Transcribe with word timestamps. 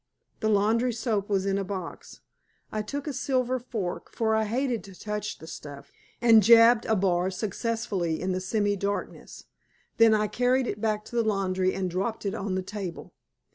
The 0.39 0.49
laundry 0.49 0.93
soap 0.93 1.29
was 1.29 1.45
in 1.45 1.59
a 1.59 1.63
box. 1.63 2.21
I 2.71 2.81
took 2.81 3.05
in 3.05 3.11
a 3.11 3.13
silver 3.13 3.59
fork, 3.59 4.11
for 4.11 4.33
I 4.33 4.45
hated 4.45 4.83
to 4.85 4.99
touch 4.99 5.37
the 5.37 5.45
stuff, 5.45 5.91
and 6.19 6.41
jabbed 6.41 6.87
a 6.87 6.95
bar 6.95 7.29
successfully 7.29 8.19
in 8.19 8.31
the 8.31 8.41
semi 8.41 8.75
darkness. 8.75 9.43
Then 9.97 10.15
I 10.15 10.25
carried 10.25 10.65
it 10.65 10.81
back 10.81 11.05
to 11.05 11.15
the 11.15 11.23
laundry 11.23 11.75
and 11.75 11.87
dropped 11.87 12.25
it 12.25 12.33
on 12.33 12.55
the 12.55 12.63
table. 12.63 13.13